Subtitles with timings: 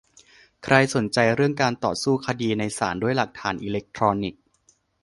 [0.63, 4.41] ใครสนใจเรื่องการต่อสู้คดีในศาลด้วยหลักฐานอิเล็กทรอนิกส์